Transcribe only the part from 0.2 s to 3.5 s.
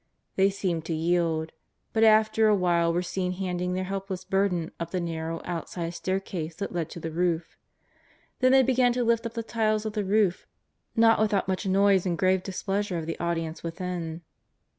They seemed to yield, but after a while were seen